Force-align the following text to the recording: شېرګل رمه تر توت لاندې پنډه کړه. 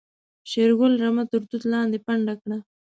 شېرګل 0.49 0.93
رمه 1.03 1.23
تر 1.31 1.41
توت 1.49 1.63
لاندې 1.73 1.97
پنډه 2.05 2.33
کړه. 2.41 2.57